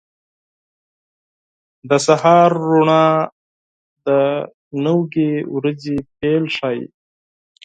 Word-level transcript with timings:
•د 1.89 1.91
سهار 2.05 2.49
روڼا 2.65 3.05
د 4.05 4.07
نوې 4.85 5.31
ورځې 5.55 5.97
پیل 6.19 6.43
ښيي. 6.57 6.81